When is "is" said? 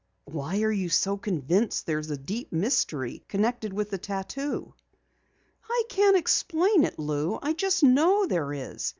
8.51-8.89